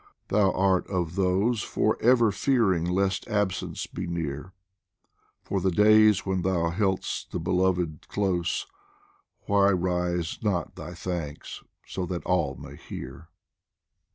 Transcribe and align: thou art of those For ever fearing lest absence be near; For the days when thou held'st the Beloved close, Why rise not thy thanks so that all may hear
thou 0.29 0.51
art 0.53 0.87
of 0.89 1.13
those 1.13 1.61
For 1.61 1.95
ever 2.01 2.31
fearing 2.31 2.85
lest 2.89 3.27
absence 3.27 3.85
be 3.85 4.07
near; 4.07 4.51
For 5.43 5.61
the 5.61 5.69
days 5.69 6.25
when 6.25 6.41
thou 6.41 6.71
held'st 6.71 7.29
the 7.29 7.39
Beloved 7.39 8.07
close, 8.07 8.65
Why 9.41 9.69
rise 9.69 10.39
not 10.41 10.73
thy 10.75 10.95
thanks 10.95 11.61
so 11.85 12.07
that 12.07 12.25
all 12.25 12.55
may 12.55 12.77
hear 12.77 13.27